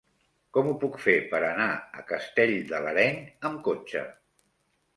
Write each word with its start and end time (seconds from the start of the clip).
Com 0.57 0.69
ho 0.69 0.71
puc 0.83 0.97
fer 1.03 1.13
per 1.33 1.41
anar 1.49 1.67
a 2.01 2.07
Castell 2.13 2.55
de 2.73 2.81
l'Areny 2.89 3.23
amb 3.51 3.63
cotxe? 3.71 4.05